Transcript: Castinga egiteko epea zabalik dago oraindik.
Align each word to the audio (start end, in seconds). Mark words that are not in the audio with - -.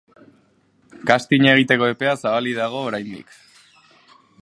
Castinga 1.11 1.53
egiteko 1.59 1.91
epea 1.93 2.17
zabalik 2.25 2.59
dago 2.63 2.85
oraindik. 2.91 3.41